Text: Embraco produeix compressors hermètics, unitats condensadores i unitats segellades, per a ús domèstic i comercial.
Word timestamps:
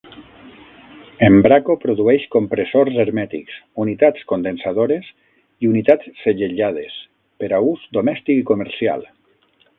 Embraco 1.25 1.75
produeix 1.83 2.25
compressors 2.35 2.97
hermètics, 3.03 3.59
unitats 3.83 4.25
condensadores 4.33 5.13
i 5.13 5.71
unitats 5.75 6.11
segellades, 6.23 6.99
per 7.45 7.53
a 7.59 7.63
ús 7.75 7.87
domèstic 8.01 8.43
i 8.45 8.51
comercial. 8.51 9.07